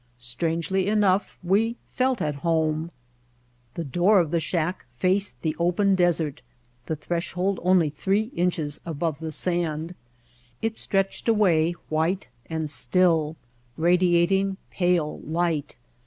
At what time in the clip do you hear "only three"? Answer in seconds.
7.61-8.31